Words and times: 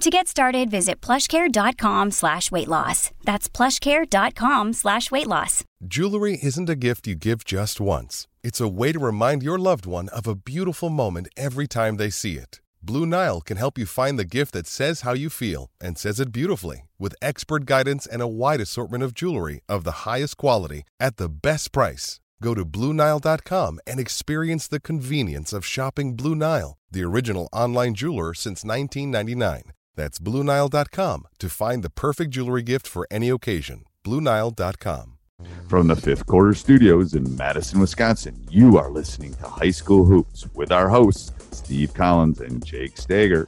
To 0.00 0.10
get 0.10 0.28
started, 0.28 0.70
visit 0.70 1.00
plushcare.com 1.00 2.10
slash 2.10 2.50
weight 2.50 2.68
loss. 2.68 3.10
That's 3.24 3.48
plushcare.com 3.48 4.74
slash 4.74 5.10
weight 5.10 5.26
loss. 5.26 5.64
Jewelry 5.86 6.38
isn't 6.42 6.68
a 6.68 6.76
gift 6.76 7.06
you 7.06 7.14
give 7.14 7.44
just 7.44 7.80
once. 7.80 8.28
It's 8.42 8.60
a 8.60 8.68
way 8.68 8.92
to 8.92 8.98
remind 8.98 9.42
your 9.42 9.58
loved 9.58 9.86
one 9.86 10.10
of 10.10 10.26
a 10.26 10.34
beautiful 10.34 10.90
moment 10.90 11.28
every 11.36 11.66
time 11.66 11.96
they 11.96 12.10
see 12.10 12.36
it. 12.36 12.60
Blue 12.82 13.06
Nile 13.06 13.40
can 13.40 13.56
help 13.56 13.78
you 13.78 13.86
find 13.86 14.18
the 14.18 14.26
gift 14.26 14.52
that 14.52 14.66
says 14.66 15.00
how 15.00 15.14
you 15.14 15.30
feel 15.30 15.70
and 15.80 15.96
says 15.96 16.20
it 16.20 16.30
beautifully 16.30 16.88
with 16.98 17.16
expert 17.22 17.64
guidance 17.64 18.06
and 18.06 18.20
a 18.20 18.28
wide 18.28 18.60
assortment 18.60 19.02
of 19.02 19.14
jewelry 19.14 19.60
of 19.66 19.84
the 19.84 20.04
highest 20.04 20.36
quality 20.36 20.82
at 21.00 21.16
the 21.16 21.30
best 21.30 21.72
price. 21.72 22.20
Go 22.42 22.52
to 22.54 22.66
BlueNile.com 22.66 23.80
and 23.86 23.98
experience 23.98 24.68
the 24.68 24.78
convenience 24.78 25.54
of 25.54 25.64
shopping 25.64 26.14
Blue 26.16 26.34
Nile, 26.34 26.76
the 26.90 27.02
original 27.02 27.48
online 27.50 27.94
jeweler 27.94 28.34
since 28.34 28.62
1999. 28.62 29.72
That's 29.96 30.18
BlueNile.com 30.18 31.26
to 31.38 31.48
find 31.48 31.82
the 31.82 31.90
perfect 31.90 32.30
jewelry 32.30 32.62
gift 32.62 32.86
for 32.86 33.08
any 33.10 33.28
occasion. 33.30 33.84
BlueNile.com. 34.04 35.14
From 35.68 35.88
the 35.88 35.96
fifth 35.96 36.26
quarter 36.26 36.54
studios 36.54 37.14
in 37.14 37.36
Madison, 37.36 37.80
Wisconsin, 37.80 38.46
you 38.50 38.78
are 38.78 38.90
listening 38.90 39.34
to 39.34 39.48
High 39.48 39.70
School 39.70 40.04
Hoops 40.04 40.46
with 40.54 40.72
our 40.72 40.88
hosts, 40.88 41.32
Steve 41.50 41.92
Collins 41.92 42.40
and 42.40 42.64
Jake 42.64 42.96
Stager. 42.96 43.46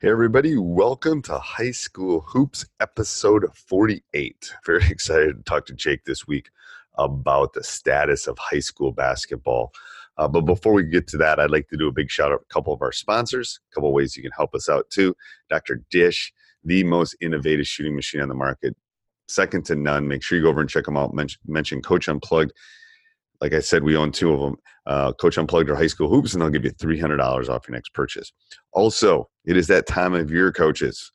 Hey, 0.00 0.10
everybody, 0.10 0.56
welcome 0.56 1.22
to 1.22 1.38
High 1.38 1.70
School 1.70 2.20
Hoops, 2.20 2.66
episode 2.80 3.46
48. 3.54 4.52
Very 4.64 4.86
excited 4.90 5.36
to 5.36 5.42
talk 5.42 5.66
to 5.66 5.74
Jake 5.74 6.04
this 6.04 6.26
week 6.26 6.50
about 6.98 7.52
the 7.52 7.64
status 7.64 8.26
of 8.26 8.38
high 8.38 8.60
school 8.60 8.92
basketball. 8.92 9.72
Uh, 10.18 10.28
but 10.28 10.42
before 10.42 10.72
we 10.72 10.82
get 10.82 11.06
to 11.08 11.16
that, 11.18 11.38
I'd 11.38 11.50
like 11.50 11.68
to 11.68 11.76
do 11.76 11.88
a 11.88 11.92
big 11.92 12.10
shout 12.10 12.32
out 12.32 12.40
to 12.40 12.46
a 12.50 12.54
couple 12.54 12.72
of 12.72 12.82
our 12.82 12.92
sponsors, 12.92 13.60
a 13.70 13.74
couple 13.74 13.92
ways 13.92 14.16
you 14.16 14.22
can 14.22 14.32
help 14.32 14.54
us 14.54 14.68
out 14.68 14.88
too. 14.90 15.14
Dr. 15.50 15.82
Dish, 15.90 16.32
the 16.64 16.84
most 16.84 17.16
innovative 17.20 17.66
shooting 17.66 17.94
machine 17.94 18.20
on 18.20 18.28
the 18.28 18.34
market, 18.34 18.74
second 19.28 19.64
to 19.66 19.76
none. 19.76 20.08
Make 20.08 20.22
sure 20.22 20.38
you 20.38 20.44
go 20.44 20.50
over 20.50 20.60
and 20.60 20.70
check 20.70 20.84
them 20.84 20.96
out. 20.96 21.14
Mention, 21.14 21.40
mention 21.46 21.82
Coach 21.82 22.08
Unplugged. 22.08 22.52
Like 23.40 23.52
I 23.52 23.60
said, 23.60 23.82
we 23.82 23.96
own 23.96 24.12
two 24.12 24.32
of 24.32 24.40
them. 24.40 24.56
Uh, 24.86 25.12
Coach 25.12 25.36
Unplugged 25.36 25.68
or 25.68 25.76
High 25.76 25.88
School 25.88 26.08
Hoops, 26.08 26.32
and 26.32 26.40
they'll 26.40 26.48
give 26.48 26.64
you 26.64 26.70
$300 26.70 27.48
off 27.48 27.68
your 27.68 27.74
next 27.74 27.92
purchase. 27.92 28.32
Also, 28.72 29.28
it 29.44 29.56
is 29.56 29.66
that 29.66 29.86
time 29.86 30.14
of 30.14 30.30
year, 30.30 30.50
coaches 30.52 31.12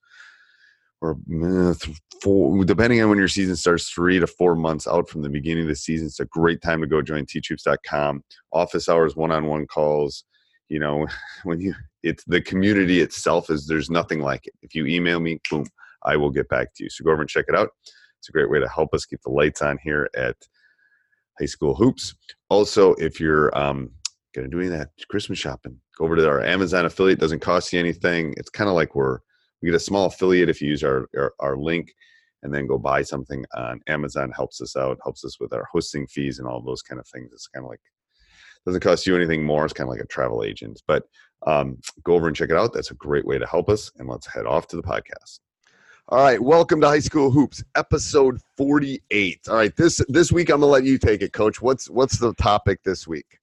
or 1.01 1.17
uh, 1.43 1.73
four, 2.21 2.63
depending 2.63 3.01
on 3.01 3.09
when 3.09 3.17
your 3.17 3.27
season 3.27 3.55
starts, 3.55 3.89
three 3.89 4.19
to 4.19 4.27
four 4.27 4.55
months 4.55 4.87
out 4.87 5.09
from 5.09 5.21
the 5.23 5.29
beginning 5.29 5.63
of 5.63 5.69
the 5.69 5.75
season. 5.75 6.07
It's 6.07 6.19
a 6.19 6.25
great 6.25 6.61
time 6.61 6.79
to 6.81 6.87
go 6.87 7.01
join 7.01 7.25
teachhoops.com. 7.25 8.23
Office 8.53 8.87
hours, 8.87 9.15
one-on-one 9.15 9.67
calls. 9.67 10.23
You 10.69 10.79
know, 10.79 11.07
when 11.43 11.59
you 11.59 11.73
it's 12.03 12.23
the 12.25 12.41
community 12.41 13.01
itself 13.01 13.49
is 13.49 13.67
there's 13.67 13.89
nothing 13.89 14.21
like 14.21 14.47
it. 14.47 14.53
If 14.61 14.75
you 14.75 14.85
email 14.85 15.19
me, 15.19 15.39
boom, 15.49 15.65
I 16.03 16.17
will 16.17 16.31
get 16.31 16.49
back 16.49 16.73
to 16.75 16.83
you. 16.83 16.89
So 16.89 17.03
go 17.03 17.11
over 17.11 17.21
and 17.21 17.29
check 17.29 17.45
it 17.47 17.55
out. 17.55 17.69
It's 18.19 18.29
a 18.29 18.31
great 18.31 18.49
way 18.49 18.59
to 18.59 18.69
help 18.69 18.93
us 18.93 19.05
keep 19.05 19.21
the 19.23 19.31
lights 19.31 19.61
on 19.61 19.79
here 19.83 20.09
at 20.15 20.35
High 21.39 21.45
School 21.47 21.75
Hoops. 21.75 22.15
Also, 22.49 22.93
if 22.95 23.19
you're 23.19 23.55
um, 23.57 23.89
going 24.35 24.49
to 24.49 24.51
do 24.51 24.59
any 24.59 24.67
of 24.67 24.77
that 24.77 24.89
Christmas 25.09 25.39
shopping, 25.39 25.79
go 25.97 26.05
over 26.05 26.15
to 26.15 26.27
our 26.27 26.43
Amazon 26.43 26.85
affiliate. 26.85 27.19
Doesn't 27.19 27.39
cost 27.39 27.73
you 27.73 27.79
anything. 27.79 28.35
It's 28.37 28.49
kind 28.49 28.69
of 28.69 28.75
like 28.75 28.93
we're 28.93 29.19
we 29.61 29.67
get 29.67 29.75
a 29.75 29.79
small 29.79 30.07
affiliate 30.07 30.49
if 30.49 30.61
you 30.61 30.69
use 30.69 30.83
our, 30.83 31.07
our, 31.15 31.33
our 31.39 31.57
link 31.57 31.93
and 32.43 32.53
then 32.53 32.67
go 32.67 32.77
buy 32.77 33.01
something 33.03 33.45
on 33.55 33.79
Amazon 33.87 34.31
helps 34.31 34.61
us 34.61 34.75
out, 34.75 34.97
helps 35.03 35.23
us 35.23 35.39
with 35.39 35.53
our 35.53 35.67
hosting 35.71 36.07
fees 36.07 36.39
and 36.39 36.47
all 36.47 36.61
those 36.61 36.81
kind 36.81 36.99
of 36.99 37.07
things. 37.07 37.31
It's 37.31 37.47
kind 37.47 37.65
of 37.65 37.69
like 37.69 37.81
doesn't 38.65 38.81
cost 38.81 39.07
you 39.07 39.15
anything 39.15 39.43
more. 39.43 39.65
It's 39.65 39.73
kind 39.73 39.87
of 39.87 39.91
like 39.91 40.03
a 40.03 40.07
travel 40.07 40.43
agent, 40.43 40.81
but 40.87 41.03
um, 41.47 41.79
go 42.03 42.13
over 42.13 42.27
and 42.27 42.35
check 42.35 42.51
it 42.51 42.55
out. 42.55 42.73
That's 42.73 42.91
a 42.91 42.95
great 42.95 43.25
way 43.25 43.39
to 43.39 43.45
help 43.47 43.69
us. 43.69 43.91
And 43.97 44.07
let's 44.07 44.27
head 44.27 44.45
off 44.45 44.67
to 44.67 44.75
the 44.75 44.83
podcast. 44.83 45.39
All 46.09 46.23
right, 46.23 46.41
welcome 46.41 46.81
to 46.81 46.87
High 46.87 46.99
School 46.99 47.31
Hoops, 47.31 47.63
episode 47.75 48.39
forty-eight. 48.57 49.41
All 49.47 49.55
right, 49.55 49.75
this 49.77 50.01
this 50.09 50.31
week 50.31 50.49
I'm 50.49 50.59
gonna 50.59 50.71
let 50.71 50.83
you 50.83 50.97
take 50.97 51.21
it, 51.21 51.33
Coach. 51.33 51.61
What's 51.61 51.89
what's 51.89 52.19
the 52.19 52.33
topic 52.33 52.83
this 52.83 53.07
week? 53.07 53.39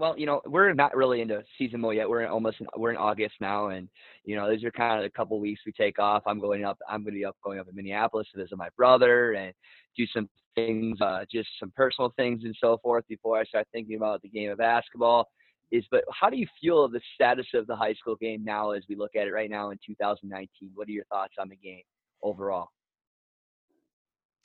Well, 0.00 0.18
you 0.18 0.24
know, 0.24 0.40
we're 0.46 0.72
not 0.72 0.96
really 0.96 1.20
into 1.20 1.44
season 1.58 1.82
mode 1.82 1.96
yet. 1.96 2.08
We're 2.08 2.22
in 2.22 2.30
almost 2.30 2.56
we're 2.74 2.90
in 2.90 2.96
August 2.96 3.34
now, 3.38 3.68
and 3.68 3.86
you 4.24 4.34
know, 4.34 4.50
these 4.50 4.64
are 4.64 4.70
kind 4.70 4.96
of 4.96 5.04
the 5.04 5.10
couple 5.10 5.38
weeks 5.38 5.60
we 5.66 5.72
take 5.72 5.98
off. 5.98 6.22
I'm 6.26 6.40
going 6.40 6.64
up. 6.64 6.78
I'm 6.88 7.02
going 7.02 7.12
to 7.12 7.18
be 7.18 7.24
up 7.26 7.36
going 7.44 7.58
up 7.58 7.68
in 7.68 7.76
Minneapolis 7.76 8.26
to 8.32 8.40
visit 8.40 8.56
my 8.56 8.70
brother 8.78 9.34
and 9.34 9.52
do 9.98 10.06
some 10.06 10.26
things, 10.54 10.98
uh, 11.02 11.24
just 11.30 11.50
some 11.60 11.70
personal 11.76 12.14
things 12.16 12.44
and 12.44 12.56
so 12.58 12.78
forth 12.82 13.04
before 13.08 13.38
I 13.38 13.44
start 13.44 13.68
thinking 13.72 13.96
about 13.96 14.22
the 14.22 14.30
game 14.30 14.50
of 14.50 14.56
basketball. 14.56 15.28
Is 15.70 15.84
but 15.90 16.02
how 16.18 16.30
do 16.30 16.38
you 16.38 16.46
feel 16.62 16.88
the 16.88 17.00
status 17.14 17.46
of 17.54 17.66
the 17.66 17.76
high 17.76 17.94
school 17.94 18.16
game 18.16 18.42
now 18.42 18.70
as 18.70 18.82
we 18.88 18.96
look 18.96 19.14
at 19.14 19.26
it 19.26 19.32
right 19.32 19.50
now 19.50 19.70
in 19.70 19.78
2019? 19.86 20.70
What 20.74 20.88
are 20.88 20.92
your 20.92 21.04
thoughts 21.04 21.34
on 21.38 21.50
the 21.50 21.56
game 21.56 21.82
overall? 22.22 22.68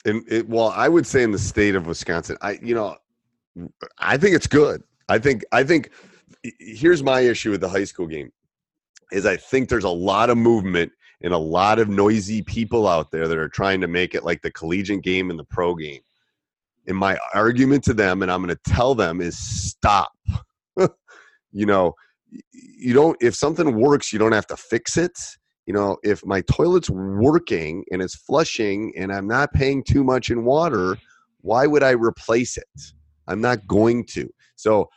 And 0.04 0.22
it, 0.30 0.46
well, 0.46 0.68
I 0.68 0.88
would 0.88 1.06
say 1.06 1.22
in 1.22 1.32
the 1.32 1.38
state 1.38 1.74
of 1.74 1.86
Wisconsin, 1.86 2.36
I 2.42 2.58
you 2.62 2.74
know, 2.74 2.98
I 3.98 4.18
think 4.18 4.36
it's 4.36 4.46
good. 4.46 4.82
I 5.08 5.18
think 5.18 5.44
I 5.52 5.62
think 5.64 5.90
here's 6.58 7.02
my 7.02 7.20
issue 7.20 7.50
with 7.50 7.60
the 7.60 7.68
high 7.68 7.84
school 7.84 8.06
game 8.06 8.32
is 9.12 9.26
I 9.26 9.36
think 9.36 9.68
there's 9.68 9.84
a 9.84 9.88
lot 9.88 10.30
of 10.30 10.36
movement 10.36 10.92
and 11.22 11.32
a 11.32 11.38
lot 11.38 11.78
of 11.78 11.88
noisy 11.88 12.42
people 12.42 12.86
out 12.86 13.10
there 13.10 13.28
that 13.28 13.38
are 13.38 13.48
trying 13.48 13.80
to 13.80 13.88
make 13.88 14.14
it 14.14 14.24
like 14.24 14.42
the 14.42 14.50
collegiate 14.50 15.02
game 15.02 15.30
and 15.30 15.38
the 15.38 15.44
pro 15.44 15.74
game. 15.74 16.00
And 16.86 16.96
my 16.96 17.18
argument 17.34 17.84
to 17.84 17.94
them, 17.94 18.22
and 18.22 18.30
I'm 18.30 18.42
going 18.42 18.54
to 18.54 18.72
tell 18.72 18.94
them, 18.94 19.20
is 19.20 19.36
stop. 19.38 20.12
you 20.76 21.66
know, 21.66 21.94
you 22.52 22.92
don't, 22.92 23.16
if 23.20 23.34
something 23.34 23.76
works, 23.80 24.12
you 24.12 24.18
don't 24.18 24.32
have 24.32 24.46
to 24.48 24.56
fix 24.56 24.96
it. 24.96 25.18
You 25.66 25.74
know, 25.74 25.96
if 26.04 26.24
my 26.24 26.42
toilet's 26.42 26.90
working 26.90 27.84
and 27.90 28.02
it's 28.02 28.14
flushing 28.14 28.92
and 28.96 29.12
I'm 29.12 29.26
not 29.26 29.52
paying 29.52 29.82
too 29.82 30.04
much 30.04 30.30
in 30.30 30.44
water, 30.44 30.96
why 31.40 31.66
would 31.66 31.82
I 31.82 31.90
replace 31.90 32.56
it? 32.56 32.80
I'm 33.28 33.40
not 33.40 33.66
going 33.66 34.04
to. 34.06 34.28
So 34.56 34.88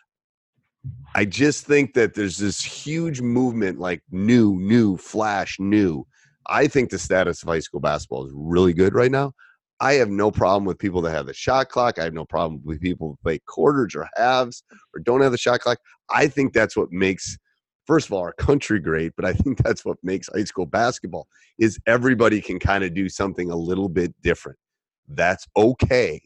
I 1.16 1.26
just 1.26 1.66
think 1.66 1.94
that 1.96 2.14
there's 2.14 2.38
this 2.38 2.64
huge 2.64 3.22
movement 3.22 3.80
like 3.80 4.02
new, 4.12 4.56
new, 4.56 4.98
flash, 4.98 5.58
new. 5.60 6.06
I 6.48 6.68
think 6.68 6.90
the 6.90 7.00
status 7.00 7.44
of 7.44 7.50
high 7.50 7.60
school 7.60 7.80
basketball 7.80 8.26
is 8.26 8.34
really 8.36 8.74
good 8.74 8.94
right 8.94 9.12
now. 9.12 9.34
I 9.82 9.94
have 9.94 10.10
no 10.10 10.30
problem 10.30 10.66
with 10.66 10.78
people 10.78 11.02
that 11.02 11.12
have 11.12 11.26
the 11.26 11.34
shot 11.34 11.70
clock. 11.70 12.00
I 12.00 12.04
have 12.04 12.14
no 12.14 12.26
problem 12.26 12.62
with 12.64 12.82
people 12.82 13.10
who 13.10 13.18
play 13.24 13.40
quarters 13.48 13.96
or 13.96 14.08
halves 14.16 14.64
or 14.94 15.00
don't 15.00 15.22
have 15.22 15.32
the 15.32 15.38
shot 15.38 15.62
clock. 15.62 15.80
I 16.10 16.28
think 16.28 16.54
that's 16.54 16.76
what 16.76 16.92
makes 16.92 17.38
first 17.88 18.08
of 18.08 18.14
all 18.14 18.22
our 18.22 18.34
country 18.34 18.80
great, 18.80 19.14
but 19.16 19.26
I 19.26 19.34
think 19.34 19.58
that's 19.64 19.86
what 19.86 19.98
makes 20.04 20.30
high 20.34 20.44
school 20.44 20.66
basketball 20.66 21.28
is 21.58 21.80
everybody 21.88 22.42
can 22.42 22.60
kind 22.60 22.84
of 22.84 22.94
do 22.94 23.10
something 23.10 23.50
a 23.52 23.56
little 23.56 23.90
bit 23.90 24.14
different. 24.22 24.58
That's 25.08 25.48
okay 25.58 26.22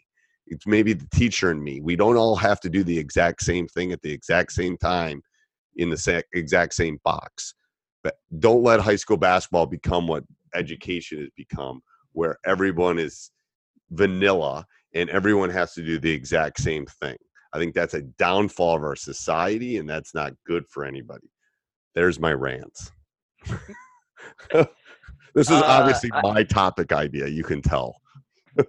it's 0.47 0.67
maybe 0.67 0.93
the 0.93 1.07
teacher 1.13 1.51
and 1.51 1.63
me. 1.63 1.81
We 1.81 1.95
don't 1.95 2.17
all 2.17 2.35
have 2.35 2.59
to 2.61 2.69
do 2.69 2.83
the 2.83 2.97
exact 2.97 3.43
same 3.43 3.67
thing 3.67 3.91
at 3.91 4.01
the 4.01 4.11
exact 4.11 4.51
same 4.51 4.77
time 4.77 5.21
in 5.75 5.89
the 5.89 6.23
exact 6.33 6.73
same 6.73 6.99
box. 7.03 7.55
But 8.03 8.15
don't 8.39 8.63
let 8.63 8.81
high 8.81 8.97
school 8.97 9.17
basketball 9.17 9.65
become 9.65 10.07
what 10.07 10.23
education 10.53 11.19
has 11.19 11.29
become, 11.37 11.81
where 12.11 12.37
everyone 12.45 12.99
is 12.99 13.31
vanilla 13.91 14.65
and 14.93 15.09
everyone 15.09 15.49
has 15.49 15.73
to 15.73 15.83
do 15.83 15.97
the 15.97 16.11
exact 16.11 16.59
same 16.59 16.85
thing. 17.01 17.17
I 17.53 17.59
think 17.59 17.73
that's 17.73 17.93
a 17.93 18.01
downfall 18.01 18.77
of 18.77 18.83
our 18.83 18.95
society, 18.95 19.77
and 19.77 19.87
that's 19.87 20.15
not 20.15 20.33
good 20.45 20.65
for 20.69 20.85
anybody. 20.85 21.29
There's 21.93 22.19
my 22.19 22.33
rants. 22.33 22.91
this 24.51 25.49
is 25.49 25.51
uh, 25.51 25.63
obviously 25.65 26.11
uh, 26.11 26.21
my 26.33 26.43
topic 26.43 26.91
idea. 26.91 27.27
You 27.27 27.43
can 27.43 27.61
tell. 27.61 27.95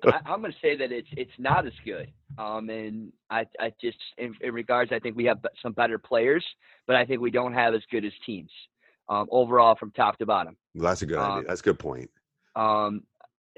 I, 0.04 0.20
I'm 0.26 0.40
going 0.40 0.52
to 0.52 0.58
say 0.60 0.76
that 0.76 0.92
it's 0.92 1.08
it's 1.12 1.32
not 1.38 1.66
as 1.66 1.72
good. 1.84 2.10
Um, 2.38 2.69
and 2.70 3.12
I 3.31 3.44
I 3.60 3.72
just 3.81 3.98
in, 4.19 4.34
in 4.40 4.54
regards, 4.54 4.92
I 4.92 4.98
think 4.98 5.16
we 5.16 5.25
have 5.25 5.38
some 5.62 5.72
better 5.72 5.98
players, 5.98 6.44
but 6.86 6.96
I 6.96 7.04
think 7.04 7.20
we 7.20 7.31
don't 7.31 7.52
have 7.52 7.75
as 7.75 7.82
good 7.90 8.04
as 8.04 8.12
teams 8.25 8.50
um, 9.08 9.28
overall 9.31 9.76
from 9.76 9.90
top 9.92 10.19
to 10.19 10.26
bottom. 10.26 10.56
Well, 10.75 10.84
that's 10.88 11.02
a 11.02 11.06
good 11.06 11.19
Um, 11.19 11.32
idea. 11.32 11.48
That's 11.48 11.60
a 11.60 11.64
good 11.64 11.78
point. 11.78 12.10
Um, 12.56 13.02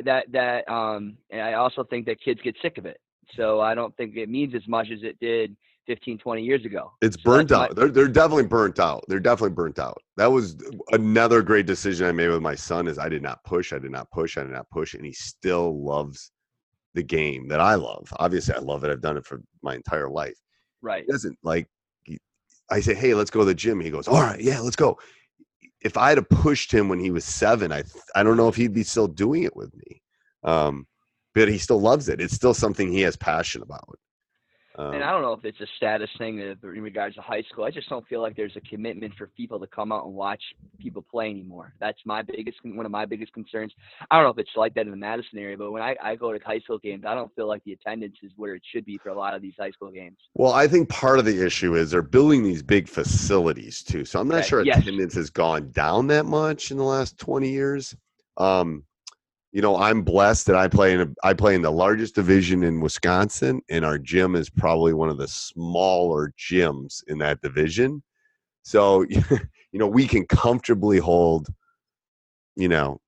that 0.05 0.31
that 0.33 0.69
um, 0.71 1.17
and 1.31 1.41
I 1.41 1.55
also 1.55 1.85
think 1.85 2.07
that 2.07 2.21
kids 2.21 2.41
get 2.43 2.57
sick 2.61 2.79
of 2.79 2.87
it. 2.87 3.01
So 3.37 3.61
I 3.61 3.75
don't 3.75 3.97
think 3.97 4.17
it 4.17 4.29
means 4.29 4.55
as 4.55 4.67
much 4.69 4.89
as 4.93 5.01
it 5.03 5.19
did 5.21 5.57
15, 5.87 6.19
20 6.19 6.43
years 6.43 6.65
ago. 6.65 6.93
It's 7.01 7.17
So 7.17 7.23
burnt 7.25 7.49
that's 7.49 7.59
my- 7.59 7.65
out. 7.67 7.77
They're 7.77 7.89
they're 7.89 8.09
definitely 8.09 8.47
burnt 8.47 8.79
out. 8.81 9.05
They're 9.09 9.21
definitely 9.21 9.55
burnt 9.55 9.79
out. 9.79 10.01
That 10.17 10.31
was 10.33 10.57
another 10.93 11.43
great 11.43 11.67
decision 11.67 12.07
I 12.07 12.13
made 12.13 12.29
with 12.29 12.43
my 12.43 12.55
son. 12.55 12.89
Is 12.89 12.99
I 12.99 13.09
did 13.09 13.23
not 13.23 13.43
push. 13.45 13.73
I 13.73 13.79
did 13.79 13.91
not 13.93 14.11
push. 14.11 14.37
I 14.37 14.43
did 14.43 14.53
not 14.53 14.69
push, 14.71 14.95
and 14.95 15.05
he 15.05 15.13
still 15.13 15.83
loves 15.85 16.33
the 16.95 17.03
game 17.03 17.47
that 17.49 17.61
I 17.61 17.75
love. 17.75 18.09
Obviously, 18.19 18.55
I 18.55 18.59
love 18.59 18.83
it. 18.85 18.91
I've 18.91 19.01
done 19.03 19.17
it 19.17 19.27
for 19.27 19.43
my 19.63 19.75
entire 19.75 20.09
life. 20.09 20.37
right. 20.83 21.05
He 21.07 21.13
doesn't 21.13 21.39
like. 21.43 21.69
I 22.69 22.81
say, 22.81 22.95
hey, 22.95 23.15
let's 23.15 23.31
go 23.31 23.41
to 23.41 23.45
the 23.45 23.55
gym. 23.55 23.79
He 23.81 23.91
goes, 23.91 24.09
all 24.09 24.21
right, 24.21 24.41
yeah, 24.41 24.59
let's 24.59 24.75
go. 24.75 24.99
If 25.83 25.97
I 25.97 26.09
had 26.11 26.29
pushed 26.31 26.73
him 26.73 26.89
when 26.89 26.99
he 26.99 27.13
was 27.13 27.25
seven, 27.25 27.71
I 27.71 27.85
I 28.17 28.25
don't 28.25 28.37
know 28.37 28.49
if 28.49 28.57
he'd 28.57 28.73
be 28.75 28.83
still 28.83 29.07
doing 29.07 29.45
it 29.45 29.55
with 29.55 29.73
me. 29.77 30.03
Um, 30.43 30.87
but 31.33 31.49
he 31.49 31.59
still 31.59 31.81
loves 31.81 32.09
it. 32.09 32.21
It's 32.21 32.35
still 32.35 32.55
something 32.55 32.91
he 32.91 33.03
has 33.03 33.15
passion 33.17 33.63
about. 33.63 33.99
Um, 34.79 34.93
And 34.95 35.03
I 35.03 35.11
don't 35.11 35.23
know 35.23 35.33
if 35.33 35.45
it's 35.45 35.61
a 35.61 35.67
status 35.77 36.11
thing 36.19 36.39
in 36.39 36.83
regards 36.83 37.15
to 37.17 37.23
high 37.23 37.43
school. 37.51 37.65
I 37.65 37.71
just 37.71 37.89
don't 37.89 38.07
feel 38.09 38.21
like 38.21 38.37
there's 38.37 38.57
a 38.57 38.61
commitment 38.61 39.15
for 39.17 39.29
people 39.29 39.59
to 39.61 39.67
come 39.67 39.91
out 39.91 40.05
and 40.05 40.15
watch 40.15 40.43
people 40.79 41.03
play 41.03 41.31
anymore. 41.31 41.73
That's 41.81 41.99
my 42.05 42.23
biggest, 42.23 42.59
one 42.63 42.85
of 42.85 42.93
my 42.93 43.07
biggest 43.07 43.33
concerns. 43.33 43.73
I 44.11 44.17
don't 44.17 44.25
know 44.25 44.31
if 44.31 44.39
it's 44.39 44.51
like 44.57 44.75
that 44.75 44.83
in 44.83 44.91
the 44.91 44.97
Madison 44.97 45.39
area, 45.39 45.57
but 45.57 45.71
when 45.73 45.83
I, 45.83 45.97
I 46.03 46.15
go 46.17 46.33
to 46.33 46.39
high 46.45 46.61
school 46.61 46.79
games, 46.79 47.05
I 47.07 47.15
don't 47.15 47.35
feel 47.35 47.49
like 47.49 47.65
the 47.65 47.73
attendance 47.73 48.17
is 48.23 48.33
where 48.37 48.55
it 48.55 48.63
should 48.73 48.85
be 48.85 48.99
for 48.99 49.09
a 49.09 49.15
lot 49.17 49.35
of 49.35 49.41
these 49.43 49.55
high 49.59 49.71
school 49.71 49.91
games. 49.91 50.19
Well, 50.35 50.53
I 50.53 50.69
think 50.69 50.89
part 50.89 51.19
of 51.19 51.25
the 51.25 51.45
issue 51.45 51.75
is 51.75 51.91
they're 51.91 52.03
building 52.03 52.43
these 52.43 52.63
big 52.63 52.89
facilities 52.89 53.83
too. 53.83 54.05
So 54.05 54.21
I'm 54.21 54.29
not 54.29 54.41
Okay, 54.41 54.49
sure 54.49 54.63
yes. 54.63 54.79
attendance 54.81 55.15
has 55.15 55.31
gone 55.31 55.71
down 55.71 56.07
that 56.09 56.27
much 56.27 56.71
in 56.71 56.77
the 56.77 56.85
last 56.85 57.19
20 57.19 57.49
years. 57.49 57.97
Um, 58.37 58.85
you 59.53 59.63
know, 59.63 59.77
I'm 59.77 60.03
blessed 60.03 60.47
that 60.47 60.57
I 60.57 60.69
play 60.69 60.93
in 60.93 61.01
a, 61.01 61.09
I 61.23 61.33
play 61.33 61.55
in 61.55 61.63
the 61.63 61.71
largest 61.71 62.15
division 62.15 62.63
in 62.63 62.81
Wisconsin, 62.81 63.63
and 63.71 63.85
our 63.85 63.99
gym 63.99 64.37
is 64.37 64.51
probably 64.51 64.93
one 64.93 65.09
of 65.09 65.19
the 65.19 65.29
smaller 65.29 66.33
gyms 66.39 67.03
in 67.09 67.19
that 67.19 67.41
division. 67.41 68.03
So, 68.63 69.03
you 69.09 69.23
know, 69.73 69.87
we 69.87 70.07
can 70.07 70.27
comfortably 70.27 70.99
hold, 70.99 71.49
you 72.57 72.69
know, 72.69 73.01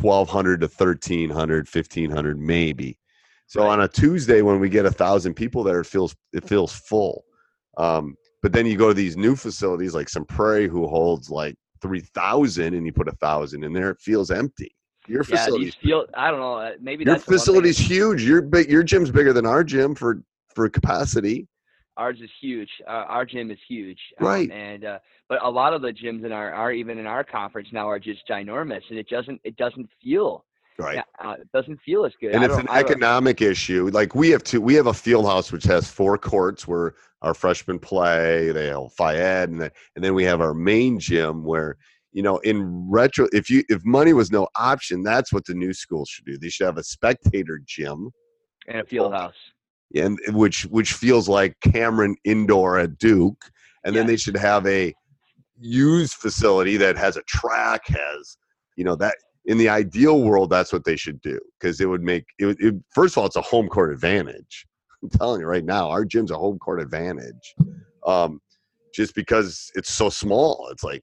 1200 0.00 0.60
to 0.60 0.66
1300 0.66 1.66
1500 1.66 2.38
maybe 2.38 2.98
so 3.46 3.62
Right. 3.62 3.70
on 3.70 3.80
a 3.80 3.88
tuesday 3.88 4.42
when 4.42 4.60
we 4.60 4.68
get 4.68 4.84
a 4.84 4.90
thousand 4.90 5.34
people 5.34 5.64
there 5.64 5.80
it 5.80 5.86
feels 5.86 6.14
it 6.32 6.46
feels 6.46 6.72
full 6.72 7.24
um, 7.78 8.14
but 8.42 8.52
then 8.52 8.66
you 8.66 8.76
go 8.76 8.88
to 8.88 8.94
these 8.94 9.16
new 9.16 9.34
facilities 9.36 9.94
like 9.94 10.08
Sun 10.08 10.26
Prairie 10.26 10.68
who 10.68 10.86
holds 10.86 11.30
like 11.30 11.56
3000 11.82 12.74
and 12.74 12.86
you 12.86 12.92
put 12.92 13.08
a 13.08 13.12
thousand 13.12 13.64
in 13.64 13.72
there 13.72 13.90
it 13.90 14.00
feels 14.00 14.30
empty 14.30 14.74
your 15.06 15.24
Yeah, 15.26 15.50
facility 15.50 15.50
these 15.50 15.74
feel, 15.82 16.06
I 16.14 16.30
don't 16.30 16.40
know, 16.40 16.54
uh, 16.56 16.70
maybe 16.80 17.04
your 17.04 17.16
that's 17.16 17.24
the 17.24 17.32
one 17.32 17.50
thing. 17.50 17.70
facility's 17.70 17.78
huge 17.78 18.22
your 18.24 18.42
big 18.42 18.70
your 18.70 18.82
gym's 18.82 19.10
bigger 19.10 19.32
than 19.32 19.46
our 19.46 19.64
gym 19.64 19.94
for 19.94 20.22
for 20.54 20.68
capacity 20.68 21.48
Ours 21.96 22.18
is 22.22 22.30
huge. 22.40 22.70
Uh, 22.86 23.04
our 23.08 23.24
gym 23.24 23.50
is 23.50 23.58
huge. 23.68 23.98
um, 24.20 24.26
Right. 24.26 24.50
And 24.50 24.84
uh, 24.84 24.98
but 25.28 25.42
a 25.44 25.50
lot 25.50 25.74
of 25.74 25.82
the 25.82 25.92
gyms 25.92 26.24
in 26.24 26.32
our, 26.32 26.52
our 26.52 26.72
even 26.72 26.98
in 26.98 27.06
our 27.06 27.24
conference 27.24 27.68
now 27.72 27.88
are 27.88 27.98
just 27.98 28.26
ginormous, 28.28 28.82
and 28.88 28.98
it 28.98 29.08
doesn't 29.08 29.40
it 29.44 29.56
doesn't 29.56 29.88
feel 30.02 30.44
right 30.80 31.04
uh, 31.22 31.36
it 31.40 31.48
doesn't 31.52 31.78
feel 31.80 32.04
as 32.04 32.12
good. 32.20 32.34
and 32.34 32.42
it's 32.44 32.56
an 32.56 32.68
economic 32.70 33.40
issue. 33.42 33.90
Like 33.92 34.14
we 34.14 34.30
have 34.30 34.42
two, 34.42 34.60
we 34.60 34.74
have 34.74 34.86
a 34.86 34.94
field 34.94 35.26
house 35.26 35.52
which 35.52 35.64
has 35.64 35.90
four 35.90 36.16
courts 36.18 36.66
where 36.66 36.94
our 37.22 37.34
freshmen 37.34 37.78
play. 37.78 38.50
They 38.50 38.68
have 38.68 38.92
Fayed, 38.94 39.50
and 39.50 39.60
then 39.60 39.70
and 39.96 40.04
then 40.04 40.14
we 40.14 40.24
have 40.24 40.40
our 40.40 40.54
main 40.54 40.98
gym 40.98 41.44
where 41.44 41.76
you 42.12 42.22
know 42.22 42.38
in 42.38 42.88
retro, 42.90 43.28
if 43.32 43.50
you 43.50 43.62
if 43.68 43.84
money 43.84 44.12
was 44.12 44.30
no 44.30 44.48
option, 44.56 45.02
that's 45.02 45.32
what 45.32 45.44
the 45.44 45.54
new 45.54 45.72
schools 45.72 46.08
should 46.08 46.24
do. 46.24 46.38
They 46.38 46.48
should 46.48 46.66
have 46.66 46.78
a 46.78 46.84
spectator 46.84 47.60
gym, 47.64 48.10
and 48.68 48.80
a 48.80 48.84
field 48.84 49.12
house. 49.12 49.34
and 49.94 50.18
which 50.28 50.62
which 50.66 50.94
feels 50.94 51.28
like 51.28 51.56
Cameron 51.60 52.16
Indoor 52.24 52.78
at 52.78 52.98
Duke, 52.98 53.50
and 53.84 53.94
then 53.94 54.06
they 54.06 54.16
should 54.16 54.36
have 54.36 54.66
a 54.66 54.94
used 55.58 56.14
facility 56.14 56.76
that 56.78 56.96
has 56.96 57.16
a 57.16 57.22
track, 57.22 57.82
has 57.88 58.36
you 58.76 58.84
know 58.84 58.96
that 58.96 59.16
in 59.46 59.58
the 59.58 59.68
ideal 59.68 60.22
world, 60.22 60.50
that's 60.50 60.72
what 60.72 60.84
they 60.84 60.96
should 60.96 61.20
do 61.20 61.38
because 61.58 61.80
it 61.80 61.86
would 61.86 62.02
make 62.02 62.24
it, 62.38 62.56
it. 62.60 62.74
First 62.92 63.14
of 63.14 63.18
all, 63.18 63.26
it's 63.26 63.36
a 63.36 63.42
home 63.42 63.68
court 63.68 63.92
advantage. 63.92 64.66
I'm 65.02 65.08
telling 65.10 65.40
you 65.40 65.46
right 65.46 65.64
now, 65.64 65.88
our 65.88 66.04
gym's 66.04 66.30
a 66.30 66.36
home 66.36 66.58
court 66.58 66.80
advantage, 66.80 67.54
um, 68.06 68.40
just 68.94 69.14
because 69.14 69.70
it's 69.74 69.92
so 69.92 70.10
small. 70.10 70.68
It's 70.70 70.84
like 70.84 71.02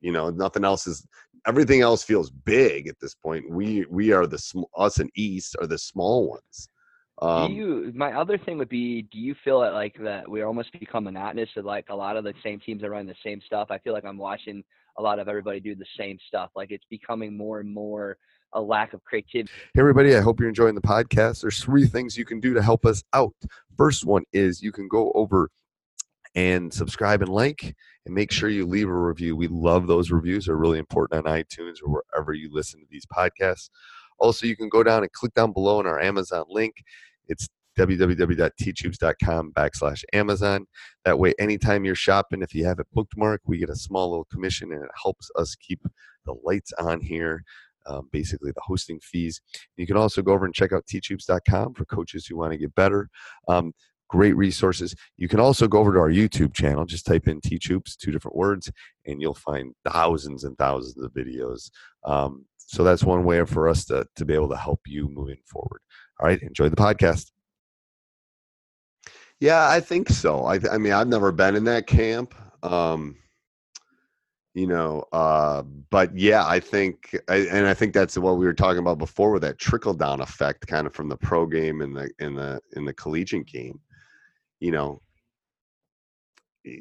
you 0.00 0.12
know 0.12 0.30
nothing 0.30 0.64
else 0.64 0.86
is. 0.86 1.06
Everything 1.46 1.80
else 1.80 2.02
feels 2.02 2.30
big 2.30 2.88
at 2.88 2.96
this 3.00 3.14
point. 3.14 3.48
We 3.48 3.86
we 3.88 4.10
are 4.12 4.26
the 4.26 4.42
us 4.76 4.98
and 4.98 5.10
East 5.14 5.54
are 5.60 5.66
the 5.66 5.78
small 5.78 6.28
ones. 6.28 6.68
Um, 7.22 7.50
do 7.50 7.54
you? 7.54 7.92
My 7.94 8.12
other 8.12 8.36
thing 8.36 8.58
would 8.58 8.68
be, 8.68 9.02
do 9.10 9.18
you 9.18 9.34
feel 9.42 9.60
that 9.60 9.72
like 9.72 9.96
that 10.02 10.28
we 10.28 10.42
almost 10.42 10.70
become 10.78 11.04
monotonous 11.04 11.48
of 11.56 11.64
like 11.64 11.86
a 11.88 11.96
lot 11.96 12.16
of 12.16 12.24
the 12.24 12.34
same 12.42 12.60
teams 12.60 12.82
are 12.82 12.90
running 12.90 13.06
the 13.06 13.14
same 13.24 13.40
stuff? 13.44 13.68
I 13.70 13.78
feel 13.78 13.92
like 13.92 14.04
I'm 14.04 14.18
watching 14.18 14.62
a 14.98 15.02
lot 15.02 15.18
of 15.18 15.28
everybody 15.28 15.60
do 15.60 15.74
the 15.74 15.86
same 15.98 16.18
stuff. 16.28 16.50
Like 16.54 16.70
it's 16.70 16.84
becoming 16.90 17.36
more 17.36 17.60
and 17.60 17.72
more 17.72 18.18
a 18.52 18.60
lack 18.60 18.92
of 18.92 19.02
creativity. 19.04 19.50
Hey, 19.74 19.80
everybody, 19.80 20.16
I 20.16 20.20
hope 20.20 20.40
you're 20.40 20.48
enjoying 20.48 20.74
the 20.74 20.80
podcast. 20.80 21.42
There's 21.42 21.62
three 21.62 21.86
things 21.86 22.16
you 22.16 22.24
can 22.24 22.40
do 22.40 22.54
to 22.54 22.62
help 22.62 22.86
us 22.86 23.02
out. 23.12 23.34
First 23.76 24.04
one 24.04 24.24
is 24.32 24.62
you 24.62 24.72
can 24.72 24.88
go 24.88 25.12
over 25.14 25.50
and 26.34 26.72
subscribe 26.72 27.22
and 27.22 27.30
like 27.30 27.74
and 28.04 28.14
make 28.14 28.30
sure 28.30 28.48
you 28.48 28.66
leave 28.66 28.88
a 28.88 28.94
review. 28.94 29.34
We 29.34 29.48
love 29.48 29.86
those 29.86 30.10
reviews. 30.10 30.46
They're 30.46 30.56
really 30.56 30.78
important 30.78 31.26
on 31.26 31.32
iTunes 31.32 31.76
or 31.82 31.90
wherever 31.90 32.32
you 32.32 32.50
listen 32.52 32.80
to 32.80 32.86
these 32.90 33.06
podcasts. 33.06 33.70
Also, 34.18 34.46
you 34.46 34.56
can 34.56 34.68
go 34.68 34.82
down 34.82 35.02
and 35.02 35.12
click 35.12 35.34
down 35.34 35.52
below 35.52 35.78
on 35.78 35.86
our 35.86 36.00
Amazon 36.00 36.44
link. 36.48 36.82
It's 37.28 37.48
www.teachhoops.com 37.78 39.52
backslash 39.52 40.02
Amazon. 40.12 40.66
That 41.04 41.18
way, 41.18 41.34
anytime 41.38 41.84
you're 41.84 41.94
shopping, 41.94 42.42
if 42.42 42.54
you 42.54 42.64
have 42.64 42.78
it 42.78 42.86
bookmarked, 42.96 43.40
we 43.46 43.58
get 43.58 43.70
a 43.70 43.76
small 43.76 44.10
little 44.10 44.26
commission 44.32 44.72
and 44.72 44.82
it 44.82 44.90
helps 45.00 45.30
us 45.36 45.54
keep 45.56 45.80
the 46.24 46.34
lights 46.42 46.72
on 46.78 47.00
here, 47.00 47.44
um, 47.86 48.08
basically 48.12 48.50
the 48.50 48.62
hosting 48.64 48.98
fees. 49.00 49.40
You 49.76 49.86
can 49.86 49.96
also 49.96 50.22
go 50.22 50.32
over 50.32 50.46
and 50.46 50.54
check 50.54 50.72
out 50.72 50.86
teachhoops.com 50.86 51.74
for 51.74 51.84
coaches 51.84 52.26
who 52.26 52.36
want 52.36 52.52
to 52.52 52.58
get 52.58 52.74
better. 52.74 53.08
Um, 53.46 53.74
great 54.08 54.36
resources. 54.36 54.94
You 55.16 55.28
can 55.28 55.40
also 55.40 55.66
go 55.68 55.78
over 55.78 55.92
to 55.92 55.98
our 55.98 56.10
YouTube 56.10 56.54
channel. 56.54 56.84
Just 56.84 57.06
type 57.06 57.26
in 57.28 57.40
Teach 57.40 57.66
Hoops, 57.66 57.96
two 57.96 58.12
different 58.12 58.36
words, 58.36 58.70
and 59.04 59.20
you'll 59.20 59.34
find 59.34 59.74
thousands 59.84 60.44
and 60.44 60.56
thousands 60.56 61.02
of 61.02 61.12
videos. 61.12 61.70
Um, 62.04 62.44
so 62.66 62.84
that's 62.84 63.04
one 63.04 63.24
way 63.24 63.44
for 63.44 63.68
us 63.68 63.84
to, 63.86 64.06
to 64.16 64.24
be 64.24 64.34
able 64.34 64.48
to 64.48 64.56
help 64.56 64.80
you 64.86 65.08
moving 65.08 65.38
forward. 65.46 65.80
All 66.20 66.26
right, 66.26 66.42
enjoy 66.42 66.68
the 66.68 66.76
podcast. 66.76 67.30
Yeah, 69.38 69.68
I 69.68 69.80
think 69.80 70.08
so. 70.08 70.44
I, 70.44 70.58
I 70.70 70.78
mean, 70.78 70.92
I've 70.92 71.08
never 71.08 71.30
been 71.30 71.56
in 71.56 71.64
that 71.64 71.86
camp. 71.86 72.34
Um, 72.62 73.16
you 74.54 74.66
know, 74.66 75.04
uh, 75.12 75.62
but 75.90 76.16
yeah, 76.18 76.46
I 76.46 76.60
think, 76.60 77.14
I, 77.28 77.36
and 77.52 77.66
I 77.66 77.74
think 77.74 77.92
that's 77.92 78.16
what 78.16 78.38
we 78.38 78.46
were 78.46 78.54
talking 78.54 78.78
about 78.78 78.96
before 78.96 79.30
with 79.30 79.42
that 79.42 79.58
trickle 79.58 79.92
down 79.92 80.22
effect, 80.22 80.66
kind 80.66 80.86
of 80.86 80.94
from 80.94 81.10
the 81.10 81.16
pro 81.18 81.46
game 81.46 81.82
and 81.82 81.94
the 81.94 82.10
in 82.18 82.34
the 82.34 82.58
in 82.74 82.86
the 82.86 82.94
collegiate 82.94 83.46
game. 83.46 83.78
You 84.60 84.70
know, 84.70 85.02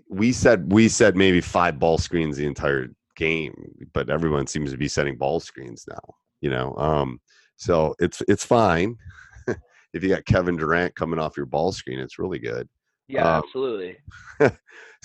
we 0.09 0.31
said 0.31 0.71
we 0.71 0.87
said 0.87 1.17
maybe 1.17 1.41
five 1.41 1.77
ball 1.77 1.97
screens 1.97 2.37
the 2.37 2.47
entire 2.47 2.94
game, 3.15 3.87
but 3.93 4.09
everyone 4.09 4.47
seems 4.47 4.71
to 4.71 4.77
be 4.77 4.87
setting 4.87 5.17
ball 5.17 5.39
screens 5.39 5.85
now. 5.87 6.15
You 6.41 6.49
know, 6.51 6.75
um, 6.77 7.19
so 7.57 7.95
it's 7.99 8.21
it's 8.27 8.45
fine. 8.45 8.97
if 9.93 10.03
you 10.03 10.09
got 10.09 10.25
Kevin 10.25 10.57
Durant 10.57 10.95
coming 10.95 11.19
off 11.19 11.37
your 11.37 11.45
ball 11.45 11.71
screen, 11.71 11.99
it's 11.99 12.19
really 12.19 12.39
good. 12.39 12.67
Yeah, 13.07 13.37
Um, 13.37 13.43
absolutely. 13.43 13.97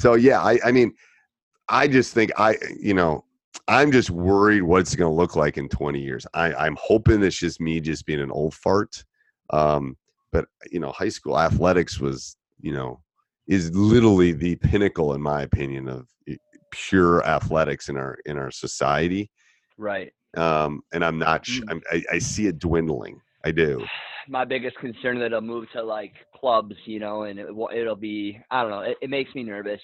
So 0.01 0.15
yeah, 0.15 0.41
I, 0.41 0.59
I 0.65 0.73
mean, 0.73 0.95
I 1.69 1.87
just 1.87 2.15
think 2.15 2.31
I, 2.39 2.57
you 2.81 2.95
know, 2.95 3.23
I'm 3.69 3.93
just 3.93 4.09
worried 4.09 4.63
what 4.63 4.81
it's 4.81 4.97
going 4.97 5.11
to 5.11 5.15
look 5.15 5.37
like 5.37 5.59
in 5.59 5.69
20 5.69 6.01
years. 6.01 6.27
I, 6.33 6.55
I'm 6.55 6.75
hoping 6.81 7.23
it's 7.23 7.37
just 7.37 7.61
me 7.61 7.81
just 7.81 8.07
being 8.07 8.21
an 8.21 8.31
old 8.31 8.55
fart. 8.55 9.05
Um, 9.51 9.99
but 10.33 10.47
you 10.71 10.81
know, 10.81 10.91
high 10.91 11.11
school 11.11 11.39
athletics 11.39 12.01
was, 12.01 12.37
you 12.63 12.73
know, 12.73 13.03
is 13.47 13.71
literally 13.75 14.33
the 14.33 14.57
pinnacle, 14.57 15.13
in 15.13 15.21
my 15.21 15.43
opinion, 15.43 15.87
of 15.87 16.09
pure 16.71 17.25
athletics 17.25 17.89
in 17.89 17.97
our 17.97 18.19
in 18.27 18.39
our 18.39 18.51
society. 18.51 19.31
Right. 19.79 20.13
Um, 20.37 20.83
and 20.93 21.05
I'm 21.05 21.19
not. 21.19 21.47
Sh- 21.47 21.61
Mm. 21.61 21.71
I'm, 21.71 21.83
I, 21.91 22.03
I 22.13 22.19
see 22.19 22.47
it 22.47 22.59
dwindling. 22.59 23.21
I 23.45 23.51
do. 23.51 23.85
My 24.29 24.45
biggest 24.45 24.77
concern 24.77 25.19
that 25.19 25.27
it'll 25.27 25.41
move 25.41 25.67
to 25.73 25.83
like 25.83 26.13
clubs, 26.37 26.77
you 26.85 27.01
know, 27.01 27.23
and 27.23 27.39
it, 27.39 27.49
it'll 27.75 27.97
be 27.97 28.39
I 28.51 28.63
don't 28.63 28.71
know. 28.71 28.81
It, 28.83 28.97
it 29.03 29.11
makes 29.11 29.35
me 29.35 29.43
nervous. 29.43 29.81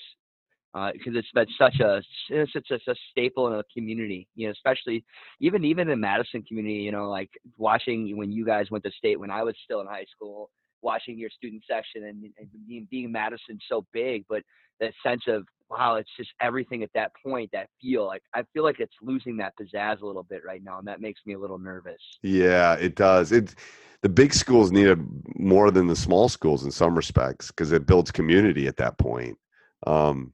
because 0.72 1.14
uh, 1.14 1.18
it's 1.18 1.32
been 1.34 1.46
such 1.58 1.80
a 1.80 2.02
it's 2.28 2.52
such 2.52 2.70
a, 2.70 2.90
a 2.90 2.94
staple 3.10 3.48
in 3.48 3.54
the 3.54 3.64
community, 3.74 4.28
you 4.34 4.46
know, 4.46 4.52
especially 4.52 5.04
even 5.40 5.64
even 5.64 5.88
in 5.88 5.98
Madison 5.98 6.42
community, 6.42 6.76
you 6.76 6.92
know, 6.92 7.08
like 7.08 7.30
watching 7.56 8.16
when 8.16 8.30
you 8.30 8.44
guys 8.44 8.70
went 8.70 8.84
to 8.84 8.90
state 8.92 9.18
when 9.18 9.30
I 9.30 9.42
was 9.42 9.54
still 9.64 9.80
in 9.80 9.86
high 9.86 10.06
school, 10.14 10.50
watching 10.82 11.18
your 11.18 11.30
student 11.30 11.62
section 11.68 12.04
and, 12.04 12.22
and 12.38 12.48
being, 12.68 12.86
being 12.90 13.10
Madison 13.10 13.58
so 13.68 13.84
big, 13.92 14.24
but 14.28 14.42
that 14.80 14.92
sense 15.04 15.22
of 15.26 15.44
wow, 15.68 15.96
it's 15.96 16.10
just 16.16 16.30
everything 16.40 16.82
at 16.82 16.90
that 16.94 17.12
point, 17.24 17.50
that 17.52 17.68
feel 17.80 18.06
like 18.06 18.22
I 18.34 18.44
feel 18.52 18.62
like 18.62 18.80
it's 18.80 18.94
losing 19.02 19.36
that 19.38 19.54
pizzazz 19.60 20.00
a 20.00 20.06
little 20.06 20.22
bit 20.22 20.42
right 20.44 20.62
now, 20.62 20.78
and 20.78 20.86
that 20.86 21.00
makes 21.00 21.20
me 21.26 21.34
a 21.34 21.38
little 21.38 21.58
nervous. 21.58 22.00
Yeah, 22.22 22.74
it 22.74 22.94
does. 22.94 23.32
It 23.32 23.54
the 24.02 24.08
big 24.08 24.32
schools 24.32 24.70
need 24.70 24.86
it 24.86 24.98
more 25.36 25.70
than 25.70 25.86
the 25.86 25.96
small 25.96 26.28
schools 26.28 26.64
in 26.64 26.70
some 26.70 26.94
respects 26.94 27.48
because 27.48 27.72
it 27.72 27.86
builds 27.86 28.10
community 28.10 28.66
at 28.66 28.76
that 28.76 28.98
point. 28.98 29.38
Um, 29.86 30.32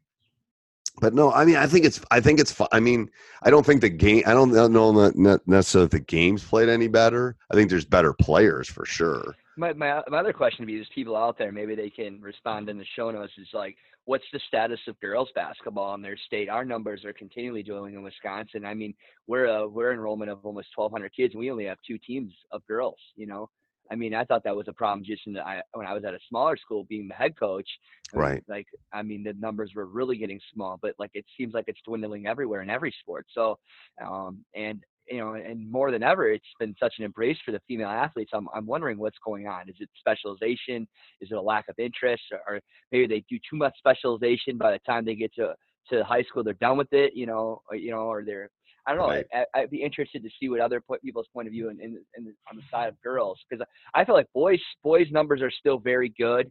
but 1.01 1.15
no, 1.15 1.33
I 1.33 1.45
mean, 1.45 1.57
I 1.57 1.67
think 1.67 1.87
it's, 1.87 2.01
I 2.11 2.21
think 2.21 2.39
it's, 2.39 2.55
I 2.71 2.81
mean, 2.81 3.11
I 3.43 3.51
don't 3.51 3.65
think 3.65 3.81
the 3.81 3.89
game, 3.89 4.25
I 4.27 4.35
don't 4.35 4.53
know 4.53 4.93
that 5.09 5.41
necessarily 5.47 5.89
the 5.89 6.01
game's 6.01 6.45
played 6.45 6.69
any 6.69 6.87
better. 6.87 7.37
I 7.51 7.55
think 7.55 7.71
there's 7.71 7.87
better 7.87 8.12
players 8.12 8.69
for 8.69 8.85
sure. 8.85 9.35
My, 9.57 9.73
my, 9.73 10.03
my 10.09 10.19
other 10.19 10.33
question 10.33 10.62
would 10.62 10.67
be, 10.67 10.77
there's 10.77 10.89
people 10.95 11.17
out 11.17 11.39
there, 11.39 11.51
maybe 11.51 11.75
they 11.75 11.89
can 11.89 12.21
respond 12.21 12.69
in 12.69 12.79
the 12.79 12.85
show 12.95 13.11
notes. 13.11 13.33
Is 13.39 13.49
like, 13.55 13.77
what's 14.05 14.25
the 14.33 14.41
status 14.49 14.81
of 14.89 14.99
girls 15.01 15.29
basketball 15.35 15.95
in 15.95 16.03
their 16.03 16.17
state? 16.27 16.49
Our 16.49 16.65
numbers 16.65 17.05
are 17.05 17.13
continually 17.13 17.63
doing 17.63 17.95
in 17.95 18.03
Wisconsin. 18.03 18.65
I 18.65 18.75
mean, 18.75 18.95
we're 19.27 19.47
a, 19.47 19.69
we're 19.69 19.93
enrollment 19.93 20.31
of 20.31 20.45
almost 20.45 20.69
1,200 20.75 21.13
kids, 21.15 21.35
and 21.35 21.41
we 21.41 21.51
only 21.51 21.67
have 21.67 21.79
two 21.87 21.99
teams 21.99 22.33
of 22.51 22.67
girls. 22.67 22.99
You 23.17 23.27
know, 23.27 23.51
I 23.91 23.95
mean, 23.95 24.15
I 24.15 24.25
thought 24.25 24.45
that 24.45 24.57
was 24.57 24.69
a 24.69 24.73
problem 24.73 25.05
just 25.05 25.27
in 25.27 25.35
the, 25.35 25.47
I, 25.47 25.63
when 25.75 25.87
I 25.87 25.93
was 25.93 26.05
at 26.05 26.15
a 26.15 26.19
smaller 26.29 26.57
school 26.57 26.85
being 26.85 27.09
the 27.09 27.15
head 27.15 27.39
coach. 27.39 27.69
I 28.13 28.17
mean, 28.17 28.25
right. 28.25 28.45
Like, 28.49 28.67
I 28.93 29.03
mean, 29.03 29.23
the 29.23 29.35
numbers 29.35 29.73
were 29.75 29.87
really 29.87 30.17
getting 30.17 30.41
small, 30.53 30.79
but 30.81 30.95
like 30.99 31.11
it 31.15 31.25
seems 31.37 31.55
like 31.55 31.67
it's 31.69 31.81
dwindling 31.87 32.27
everywhere 32.27 32.63
in 32.63 32.71
every 32.71 32.95
sport. 33.01 33.27
So, 33.35 33.59
um, 34.05 34.45
and 34.55 34.83
you 35.09 35.19
know, 35.19 35.35
and 35.35 35.71
more 35.71 35.91
than 35.91 36.03
ever, 36.03 36.31
it's 36.31 36.45
been 36.59 36.75
such 36.81 36.95
an 36.99 37.05
embrace 37.05 37.39
for 37.45 37.53
the 37.53 37.61
female 37.69 37.89
athletes. 37.89 38.31
I'm, 38.35 38.49
I'm 38.55 38.67
wondering 38.67 38.99
what's 38.99 39.19
going 39.25 39.47
on. 39.47 39.69
Is 39.69 39.77
it 39.81 39.89
specialization? 39.99 40.87
Is 41.21 41.31
it 41.31 41.35
a 41.35 41.41
lack 41.41 41.69
of 41.69 41.75
interest, 41.79 42.23
or, 42.33 42.41
or 42.47 42.61
maybe 42.91 43.07
they 43.07 43.25
do 43.29 43.39
too 43.51 43.57
much 43.57 43.77
specialization 43.79 44.59
by 44.59 44.73
the 44.73 44.81
time 44.87 45.05
they 45.05 45.15
get 45.15 45.35
to 45.35 45.55
to 45.91 46.05
high 46.05 46.23
school, 46.23 46.45
they're 46.45 46.55
done 46.55 46.79
with 46.79 46.93
it, 46.93 47.13
you 47.15 47.27
know, 47.27 47.61
or, 47.69 47.77
you 47.77 47.91
know, 47.91 48.03
or 48.03 48.25
they're 48.25 48.49
I 48.87 48.95
don't 48.95 49.01
know. 49.01 49.09
Right. 49.15 49.47
I, 49.55 49.61
would 49.61 49.71
be 49.71 49.83
interested 49.83 50.23
to 50.25 50.31
see 50.41 50.49
what 50.49 50.61
other 50.61 50.83
people's 51.05 51.29
point 51.33 51.47
of 51.47 51.53
view 51.53 51.69
in, 51.71 51.81
in, 51.81 51.99
in 52.17 52.35
on 52.51 52.57
the 52.57 52.63
side 52.71 52.89
of 52.89 53.01
girls 53.01 53.39
because 53.49 53.65
I 53.95 54.05
feel 54.05 54.15
like 54.15 54.27
boys 54.35 54.61
boys 54.83 55.07
numbers 55.13 55.41
are 55.41 55.53
still 55.53 55.79
very 55.79 56.13
good 56.19 56.51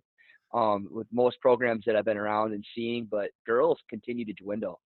um, 0.54 0.88
with 0.92 1.08
most 1.12 1.40
programs 1.42 1.84
that 1.86 1.96
I've 1.96 2.06
been 2.06 2.18
around 2.18 2.54
and 2.54 2.64
seeing, 2.76 3.08
but 3.10 3.30
girls 3.46 3.78
continue 3.90 4.26
to 4.26 4.34
dwindle. 4.34 4.80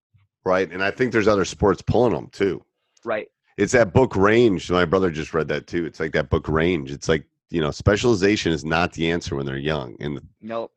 Right, 0.44 0.72
and 0.72 0.84
I 0.84 0.92
think 0.92 1.12
there's 1.12 1.28
other 1.28 1.46
sports 1.46 1.82
pulling 1.82 2.14
them 2.14 2.30
too. 2.32 2.64
Right. 3.04 3.28
It's 3.58 3.74
that 3.74 3.94
book 3.94 4.16
range. 4.16 4.70
My 4.70 4.86
brother 4.86 5.10
just 5.10 5.34
read 5.34 5.48
that 5.48 5.68
too. 5.68 5.86
It's 5.86 6.00
like 6.00 6.12
that 6.14 6.30
book 6.30 6.48
range. 6.50 6.92
It's 6.92 7.08
like 7.08 7.26
you 7.50 7.62
know, 7.62 7.72
specialization 7.72 8.52
is 8.52 8.66
not 8.66 8.94
the 8.94 9.12
answer 9.12 9.36
when 9.36 9.46
they're 9.46 9.58
young. 9.58 9.96
And 10.00 10.20
nope. 10.42 10.72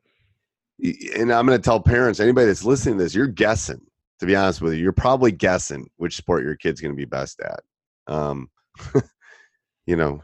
And 1.15 1.33
I'm 1.33 1.45
going 1.45 1.57
to 1.57 1.63
tell 1.63 1.81
parents, 1.81 2.21
anybody 2.21 2.47
that's 2.47 2.63
listening 2.63 2.97
to 2.97 3.03
this, 3.03 3.13
you're 3.13 3.27
guessing 3.27 3.81
to 4.19 4.25
be 4.25 4.35
honest 4.35 4.61
with 4.61 4.73
you, 4.73 4.79
you're 4.79 4.91
probably 4.91 5.31
guessing 5.31 5.89
which 5.97 6.15
sport 6.15 6.43
your 6.43 6.55
kid's 6.55 6.81
going 6.81 6.91
to 6.91 6.97
be 6.97 7.05
best 7.05 7.41
at. 7.41 7.61
Um, 8.07 8.49
you 9.85 9.95
know, 9.95 10.21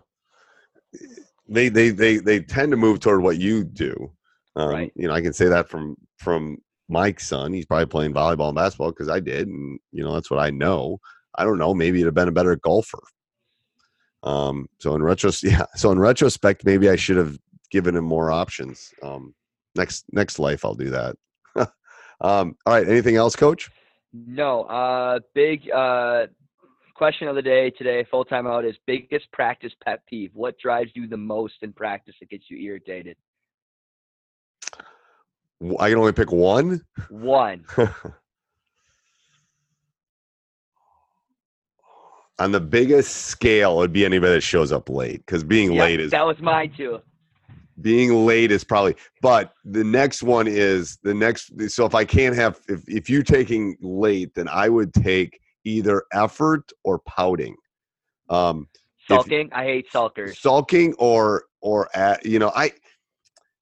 they 1.48 1.70
they 1.70 1.90
they 1.90 2.18
they 2.18 2.40
tend 2.42 2.72
to 2.72 2.78
move 2.78 3.00
toward 3.00 3.24
what 3.24 3.38
you 3.38 3.64
do. 3.64 4.12
Um, 4.56 4.70
right. 4.70 4.92
You 4.96 5.08
know, 5.08 5.14
I 5.14 5.22
can 5.22 5.34
say 5.34 5.48
that 5.48 5.70
from 5.70 5.96
from 6.18 6.58
Mike's 6.90 7.28
son. 7.28 7.54
He's 7.54 7.66
probably 7.66 7.86
playing 7.86 8.14
volleyball 8.14 8.50
and 8.50 8.56
basketball 8.56 8.92
because 8.92 9.10
I 9.10 9.20
did, 9.20 9.48
and 9.48 9.80
you 9.92 10.04
know 10.04 10.14
that's 10.14 10.30
what 10.30 10.40
I 10.40 10.50
know. 10.50 11.00
I 11.38 11.44
don't 11.44 11.58
know. 11.58 11.74
Maybe 11.74 12.00
it'd 12.00 12.08
have 12.08 12.13
been 12.13 12.27
a 12.27 12.32
better 12.32 12.56
golfer. 12.56 13.04
Um, 14.24 14.68
so 14.80 14.96
in 14.96 15.04
retrospect, 15.04 15.54
yeah. 15.60 15.65
So 15.75 15.92
in 15.92 16.00
retrospect, 16.00 16.65
maybe 16.65 16.89
I 16.89 16.96
should 16.96 17.18
have 17.18 17.38
given 17.72 17.96
him 17.96 18.04
more 18.04 18.32
options. 18.32 18.94
Um, 19.01 19.34
next 19.75 20.06
next 20.12 20.39
life, 20.39 20.65
I'll 20.65 20.75
do 20.75 20.89
that. 20.89 21.15
um, 22.22 22.56
all 22.65 22.74
right. 22.74 22.88
Anything 22.88 23.15
else, 23.15 23.36
Coach? 23.36 23.70
No. 24.13 24.63
Uh, 24.63 25.20
big 25.34 25.70
uh, 25.72 26.27
question 26.96 27.27
of 27.27 27.36
the 27.36 27.42
day 27.42 27.70
today, 27.70 28.06
full 28.10 28.25
time 28.25 28.48
out, 28.48 28.65
is 28.65 28.75
biggest 28.88 29.32
practice 29.32 29.74
pet 29.84 30.00
peeve. 30.08 30.32
What 30.34 30.58
drives 30.58 30.92
you 30.96 31.08
the 31.08 31.18
most 31.18 31.56
in 31.62 31.74
practice 31.74 32.15
that 32.20 32.30
gets 32.30 32.46
you 32.50 32.58
irritated? 32.58 33.18
I 35.80 35.89
can 35.89 35.98
only 35.98 36.12
pick 36.12 36.32
one. 36.32 36.82
One. 37.10 37.65
On 42.38 42.51
the 42.51 42.60
biggest 42.60 43.27
scale, 43.27 43.80
it'd 43.80 43.94
be 43.94 44.04
anybody 44.04 44.34
that 44.34 44.42
shows 44.42 44.72
up 44.72 44.89
late 44.89 45.25
because 45.25 45.44
being 45.44 45.72
yep, 45.72 45.82
late 45.82 46.00
is 46.00 46.12
that 46.12 46.25
was 46.25 46.39
mine 46.39 46.74
too. 46.75 47.00
Being 47.82 48.25
late 48.25 48.51
is 48.51 48.63
probably 48.63 48.96
but 49.22 49.54
the 49.63 49.84
next 49.84 50.22
one 50.22 50.48
is 50.48 50.98
the 51.04 51.13
next 51.13 51.51
so 51.70 51.86
if 51.86 51.94
i 51.94 52.06
can't 52.06 52.34
have 52.34 52.60
if, 52.70 52.88
if 52.88 53.10
you're 53.10 53.24
taking 53.24 53.75
late 53.82 54.34
then 54.34 54.48
i 54.48 54.70
would 54.70 54.94
take 54.94 55.39
either 55.65 56.04
effort 56.13 56.72
or 56.84 57.00
pouting. 57.00 57.56
Um 58.30 58.68
sulking? 59.10 59.48
If, 59.48 59.54
i 59.54 59.63
hate 59.63 59.92
sulkers. 59.92 60.38
Sulking 60.38 60.94
or 61.00 61.44
or 61.62 61.89
at, 61.96 62.25
you 62.25 62.39
know 62.39 62.51
i 62.56 62.72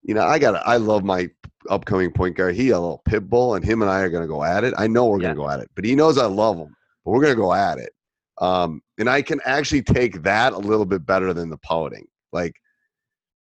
you 0.04 0.14
know 0.14 0.24
i 0.24 0.38
got 0.38 0.56
i 0.68 0.78
love 0.78 1.04
my 1.04 1.30
upcoming 1.70 2.12
point 2.12 2.36
guard. 2.36 2.56
He 2.56 2.70
a 2.70 2.80
little 2.80 3.02
pit 3.06 3.30
bull 3.30 3.56
and 3.56 3.66
him 3.66 3.82
and 3.82 3.90
i 3.90 4.00
are 4.02 4.10
going 4.10 4.24
to 4.24 4.28
go 4.28 4.44
at 4.44 4.64
it. 4.64 4.74
I 4.78 4.88
know 4.88 5.06
we're 5.08 5.18
yeah. 5.18 5.34
going 5.34 5.36
to 5.36 5.42
go 5.42 5.50
at 5.50 5.60
it 5.60 5.70
but 5.76 5.86
he 5.86 5.96
knows 5.96 6.18
i 6.18 6.26
love 6.26 6.58
him 6.58 6.76
but 7.04 7.12
we're 7.12 7.22
going 7.22 7.36
to 7.36 7.42
go 7.42 7.54
at 7.54 7.78
it 7.78 7.94
um 8.40 8.82
and 8.98 9.10
i 9.10 9.22
can 9.22 9.40
actually 9.46 9.82
take 9.82 10.24
that 10.24 10.54
a 10.54 10.58
little 10.58 10.86
bit 10.86 11.06
better 11.06 11.34
than 11.34 11.50
the 11.50 11.58
pouting 11.58 12.06
like 12.32 12.56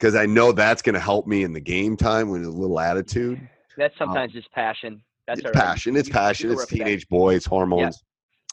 because 0.03 0.15
I 0.15 0.25
know 0.25 0.51
that's 0.51 0.81
going 0.81 0.95
to 0.95 0.99
help 0.99 1.27
me 1.27 1.43
in 1.43 1.53
the 1.53 1.61
game 1.61 1.95
time 1.95 2.29
with 2.29 2.43
a 2.43 2.49
little 2.49 2.77
attitude. 2.77 3.39
That's 3.77 3.93
um, 4.01 4.09
sometimes 4.09 4.31
um, 4.31 4.41
just 4.41 4.51
passion. 4.51 5.01
That's 5.27 5.39
it's 5.39 5.51
passion. 5.51 5.95
It's 5.95 6.09
passion. 6.09 6.49
You 6.49 6.59
it's 6.59 6.65
teenage 6.65 7.07
boys, 7.07 7.45
hormones. 7.45 8.03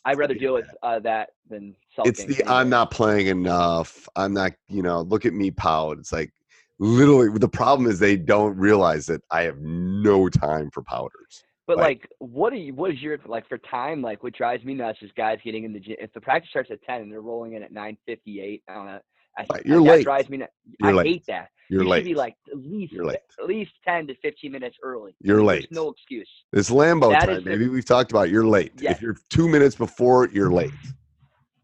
Yeah. 0.06 0.12
I'd 0.12 0.16
rather 0.16 0.34
deal 0.34 0.54
with 0.54 0.68
uh, 0.84 1.00
that 1.00 1.30
than 1.48 1.74
self. 1.96 2.06
It's 2.06 2.24
the 2.24 2.44
I'm 2.46 2.68
not 2.70 2.92
playing 2.92 3.26
enough. 3.26 4.08
I'm 4.14 4.32
not, 4.32 4.52
you 4.68 4.82
know, 4.82 5.00
look 5.00 5.26
at 5.26 5.34
me 5.34 5.50
pout. 5.50 5.98
It's 5.98 6.12
like 6.12 6.32
literally 6.78 7.36
the 7.36 7.48
problem 7.48 7.90
is 7.90 7.98
they 7.98 8.16
don't 8.16 8.56
realize 8.56 9.06
that 9.06 9.20
I 9.32 9.42
have 9.42 9.58
no 9.58 10.28
time 10.28 10.70
for 10.70 10.82
powders. 10.84 11.44
But 11.70 11.78
like, 11.78 12.00
like 12.00 12.10
what 12.18 12.52
are 12.52 12.56
you? 12.56 12.74
What 12.74 12.90
is 12.90 13.00
your 13.00 13.16
like 13.26 13.48
for 13.48 13.58
time? 13.58 14.02
Like, 14.02 14.24
what 14.24 14.34
drives 14.34 14.64
me 14.64 14.74
nuts 14.74 14.98
is 15.02 15.10
guys 15.16 15.38
getting 15.44 15.62
in 15.62 15.72
the 15.72 15.78
gym. 15.78 15.94
If 16.00 16.12
the 16.12 16.20
practice 16.20 16.50
starts 16.50 16.70
at 16.72 16.82
ten 16.82 17.02
and 17.02 17.12
they're 17.12 17.20
rolling 17.20 17.52
in 17.52 17.62
at 17.62 17.72
nine 17.72 17.96
fifty 18.06 18.40
eight 18.40 18.64
on 18.68 18.88
a 18.88 19.00
I, 19.38 19.46
right, 19.52 19.64
you're 19.64 19.80
late. 19.80 20.02
drives 20.02 20.28
me. 20.28 20.38
You're 20.80 20.90
I 20.90 20.92
late. 20.92 21.06
hate 21.06 21.26
that. 21.28 21.50
You're 21.68 21.84
you 21.84 21.88
late. 21.88 21.98
Should 22.00 22.06
be 22.06 22.14
like 22.16 22.34
at 22.50 22.58
least 22.58 22.94
late. 22.94 23.18
at 23.38 23.46
least 23.46 23.70
ten 23.86 24.08
to 24.08 24.16
fifteen 24.16 24.50
minutes 24.50 24.78
early. 24.82 25.14
You're 25.20 25.44
late. 25.44 25.68
There's 25.70 25.70
no 25.70 25.90
excuse. 25.90 26.28
It's 26.52 26.72
Lombardi 26.72 27.24
time, 27.24 27.44
maybe 27.44 27.68
we've 27.68 27.84
talked 27.84 28.10
about. 28.10 28.30
You're 28.30 28.46
late. 28.46 28.72
Yes. 28.80 28.96
If 28.96 29.02
you're 29.02 29.16
two 29.28 29.48
minutes 29.48 29.76
before, 29.76 30.28
you're 30.32 30.50
late. 30.52 30.72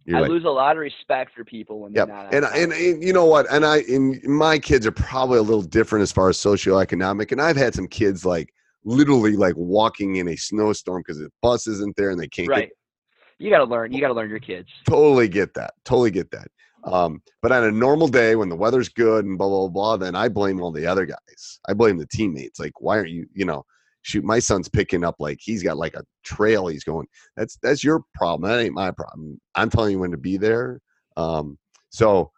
You're 0.05 0.19
I 0.19 0.21
late. 0.23 0.31
lose 0.31 0.45
a 0.45 0.51
lot 0.51 0.77
of 0.77 0.79
respect 0.83 1.33
for 1.35 1.45
people 1.45 1.81
when 1.81 1.93
yep. 1.95 2.07
they're 2.07 2.17
not. 2.17 2.33
And, 2.33 2.45
and, 2.45 2.73
and 2.73 3.03
you 3.03 3.13
know 3.13 3.25
what? 3.25 3.47
And 3.51 3.67
I 3.67 3.79
and 3.89 4.23
my 4.23 4.61
kids 4.61 4.87
are 4.87 4.93
probably 4.93 5.39
a 5.39 5.43
little 5.43 5.63
different 5.63 6.05
as 6.05 6.13
far 6.13 6.29
as 6.29 6.39
socioeconomic. 6.39 7.33
And 7.33 7.43
I've 7.43 7.57
had 7.57 7.75
some 7.75 7.89
kids 7.89 8.25
like 8.25 8.55
literally 8.87 9.37
like 9.37 9.55
walking 9.57 10.17
in 10.17 10.29
a 10.29 10.37
snowstorm 10.37 11.03
because 11.03 11.19
the 11.19 11.31
bus 11.43 11.67
isn't 11.67 11.95
there 11.97 12.11
and 12.11 12.19
they 12.19 12.29
can't. 12.29 12.49
Right. 12.49 12.69
Get, 12.69 12.73
you 13.39 13.51
got 13.51 13.59
to 13.59 13.65
learn. 13.65 13.93
You 13.93 14.01
got 14.01 14.09
to 14.09 14.15
learn 14.15 14.31
your 14.31 14.39
kids. 14.39 14.69
Totally 14.89 15.29
get 15.29 15.53
that. 15.55 15.75
Totally 15.85 16.11
get 16.11 16.31
that. 16.31 16.49
Um, 16.85 17.21
but 17.43 17.51
on 17.51 17.65
a 17.65 17.71
normal 17.71 18.07
day 18.07 18.37
when 18.37 18.49
the 18.49 18.57
weather's 18.57 18.89
good 18.89 19.25
and 19.25 19.37
blah 19.37 19.49
blah 19.49 19.69
blah, 19.69 19.97
then 19.97 20.15
I 20.15 20.29
blame 20.29 20.63
all 20.63 20.71
the 20.71 20.87
other 20.87 21.05
guys. 21.05 21.61
I 21.69 21.75
blame 21.75 21.99
the 21.99 22.07
teammates. 22.07 22.61
Like, 22.61 22.81
why 22.81 22.97
aren't 22.97 23.11
you? 23.11 23.27
You 23.35 23.45
know, 23.45 23.65
shoot, 24.03 24.25
my 24.25 24.39
son's 24.39 24.69
picking 24.69 25.05
up 25.05 25.17
like 25.19 25.39
he's 25.41 25.65
got 25.65 25.77
like 25.77 25.95
a 25.95 26.05
trail 26.25 26.69
he's 26.69 26.85
going. 26.85 27.09
That's 27.37 27.59
that's 27.61 27.83
your 27.83 28.05
problem. 28.15 28.49
That 28.49 28.61
ain't 28.61 28.73
my 28.73 28.93
problem. 28.93 29.41
I'm 29.57 29.69
telling 29.69 29.93
you 29.93 29.99
when 29.99 30.13
to 30.13 30.17
be 30.17 30.37
there. 30.37 30.81
Um, 31.17 31.59
so 31.91 32.31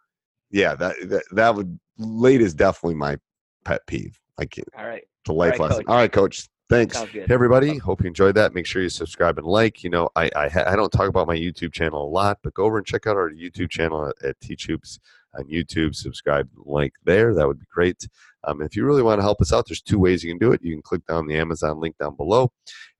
yeah, 0.49 0.73
that 0.75 0.95
that 1.09 1.23
that 1.31 1.55
would 1.55 1.79
late 1.99 2.41
is 2.41 2.55
definitely 2.55 2.95
my 2.95 3.17
pet 3.65 3.81
peeve. 3.85 4.19
I 4.39 4.45
can't. 4.45 4.67
All 4.77 4.87
right. 4.87 5.03
It's 5.29 5.35
a 5.35 5.37
life 5.37 5.59
all 5.59 5.67
right, 5.67 5.69
lesson. 5.69 5.85
Coach. 5.85 5.91
All 5.91 5.97
right, 5.97 6.11
coach. 6.11 6.49
Thanks, 6.69 6.97
hey, 6.97 7.25
everybody. 7.29 7.77
Hope 7.77 8.01
you 8.01 8.07
enjoyed 8.07 8.35
that. 8.35 8.53
Make 8.53 8.65
sure 8.65 8.81
you 8.81 8.89
subscribe 8.89 9.37
and 9.37 9.45
like. 9.45 9.83
You 9.83 9.91
know, 9.91 10.09
I 10.15 10.29
I, 10.35 10.49
I 10.73 10.75
don't 10.75 10.91
talk 10.91 11.07
about 11.07 11.27
my 11.27 11.35
YouTube 11.35 11.71
channel 11.71 12.03
a 12.03 12.09
lot, 12.09 12.39
but 12.43 12.53
go 12.55 12.63
over 12.65 12.77
and 12.77 12.85
check 12.85 13.05
out 13.05 13.15
our 13.15 13.29
YouTube 13.29 13.69
channel 13.69 14.07
at, 14.07 14.25
at 14.25 14.41
Teach 14.41 14.65
Hoops 14.65 14.99
on 15.35 15.45
YouTube. 15.45 15.95
Subscribe, 15.95 16.49
like 16.57 16.93
there. 17.05 17.35
That 17.35 17.47
would 17.47 17.59
be 17.59 17.65
great. 17.71 18.07
Um, 18.43 18.61
if 18.61 18.75
you 18.75 18.85
really 18.85 19.03
want 19.03 19.19
to 19.19 19.23
help 19.23 19.41
us 19.41 19.53
out, 19.53 19.67
there's 19.67 19.81
two 19.81 19.99
ways 19.99 20.23
you 20.23 20.31
can 20.31 20.39
do 20.39 20.51
it. 20.51 20.63
You 20.63 20.73
can 20.73 20.81
click 20.81 21.05
down 21.05 21.27
the 21.27 21.37
Amazon 21.37 21.79
link 21.79 21.95
down 21.99 22.15
below, 22.15 22.51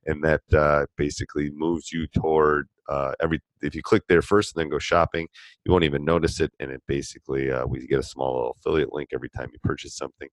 and 0.06 0.22
that 0.22 0.42
uh, 0.52 0.86
basically 0.96 1.50
moves 1.50 1.92
you 1.92 2.06
toward 2.08 2.68
uh, 2.90 3.12
every. 3.22 3.40
If 3.62 3.74
you 3.74 3.82
click 3.82 4.02
there 4.08 4.22
first 4.22 4.54
and 4.54 4.60
then 4.60 4.70
go 4.70 4.78
shopping, 4.78 5.28
you 5.64 5.72
won't 5.72 5.84
even 5.84 6.04
notice 6.04 6.40
it, 6.40 6.52
and 6.60 6.70
it 6.70 6.82
basically 6.86 7.50
uh, 7.50 7.66
we 7.66 7.86
get 7.86 8.00
a 8.00 8.02
small 8.02 8.34
little 8.34 8.56
affiliate 8.58 8.92
link 8.92 9.10
every 9.14 9.30
time 9.30 9.48
you 9.52 9.58
purchase 9.62 9.96
something. 9.96 10.28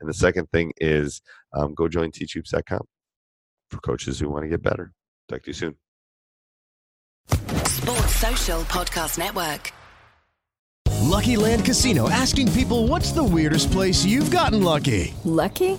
And 0.00 0.08
the 0.08 0.14
second 0.14 0.48
thing 0.50 0.72
is 0.78 1.22
um, 1.54 1.74
go 1.74 1.88
join 1.88 2.10
teachhoops.com. 2.10 2.82
for 3.70 3.78
coaches 3.78 4.20
who 4.20 4.28
want 4.28 4.44
to 4.44 4.48
get 4.48 4.62
better. 4.62 4.92
Talk 5.28 5.42
to 5.44 5.50
you 5.50 5.54
soon. 5.54 5.76
Sports 7.28 8.16
Social 8.16 8.60
Podcast 8.62 9.18
Network. 9.18 9.72
Lucky 11.02 11.36
Land 11.36 11.64
Casino 11.64 12.08
asking 12.08 12.52
people 12.52 12.86
what's 12.86 13.12
the 13.12 13.24
weirdest 13.24 13.70
place 13.72 14.04
you've 14.04 14.30
gotten 14.30 14.62
lucky? 14.62 15.14
Lucky? 15.24 15.78